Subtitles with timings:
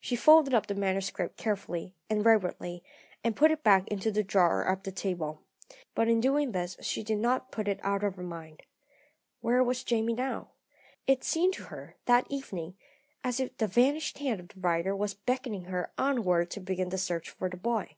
[0.00, 2.82] She folded up the manuscript carefully and reverently,
[3.22, 5.42] and put it back into the drawer of the table.
[5.94, 8.64] But in doing this she did not put it out of her mind.
[9.40, 10.48] Where was Jamie now?
[11.06, 12.74] It seemed to her, that evening,
[13.22, 16.98] as if the vanished hand of the writer were beckoning her onward to begin the
[16.98, 17.94] search for the boy.